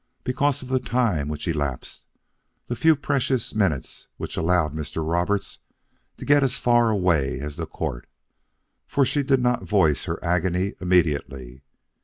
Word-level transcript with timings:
Because 0.23 0.63
of 0.63 0.69
the 0.69 0.79
time 0.79 1.27
which 1.27 1.47
elapsed, 1.47 2.05
the 2.65 2.75
few 2.75 2.95
precious 2.95 3.53
minutes 3.53 4.07
which 4.17 4.35
allowed 4.35 4.73
Mr. 4.73 5.07
Roberts 5.07 5.59
to 6.17 6.25
get 6.25 6.41
as 6.41 6.57
far 6.57 6.89
away 6.89 7.39
as 7.39 7.57
the 7.57 7.67
court. 7.67 8.07
For 8.87 9.05
she 9.05 9.21
did 9.21 9.41
not 9.41 9.61
voice 9.61 10.05
her 10.05 10.17
agony 10.25 10.73
immediately. 10.81 11.61